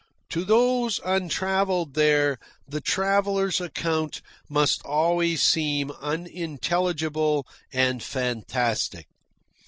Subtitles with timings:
[0.31, 9.05] To those untravelled there, the traveller's account must always seem unintelligible and fantastic.